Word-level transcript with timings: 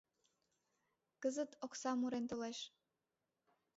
Кызыт 1.21 1.51
окса 1.65 1.91
мурен 1.99 2.25
толеш. 2.29 2.59